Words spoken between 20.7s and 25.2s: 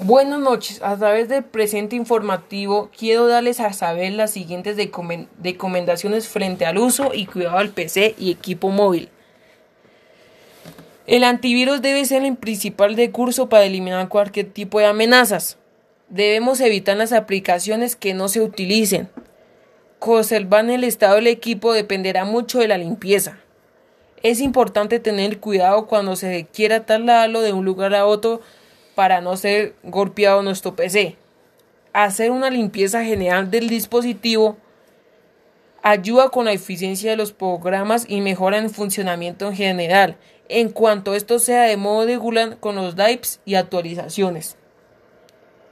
el estado del equipo dependerá mucho de la limpieza. Es importante